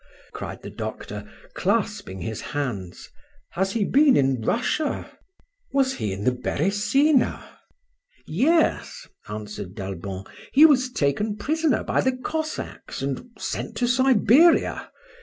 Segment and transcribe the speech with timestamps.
[0.33, 3.09] cried the doctor, clasping his hands.
[3.51, 5.15] "Has he been in Russia?
[5.71, 7.59] was he in the Beresina?"
[8.25, 10.23] "Yes," answered d'Albon.
[10.53, 14.89] "He was taken prisoner by the Cossacks and sent to Siberia.